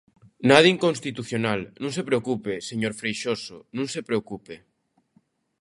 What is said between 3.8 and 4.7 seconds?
se preocupe.